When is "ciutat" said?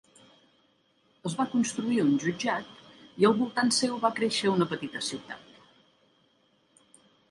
5.13-5.51